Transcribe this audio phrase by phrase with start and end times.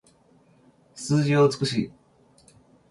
[0.95, 1.91] 数字は美しい